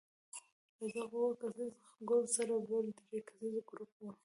له 0.77 0.85
دغو 0.95 1.21
اووه 1.25 1.37
کسیز 1.39 1.73
ګروپ 2.07 2.27
سره 2.35 2.53
بل 2.67 2.85
درې 2.97 3.19
کسیز 3.27 3.55
ګروپ 3.69 3.91
وو. 3.97 4.09